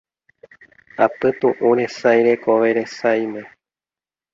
[1.05, 3.41] Apytuʼũ resãi tekove resãime.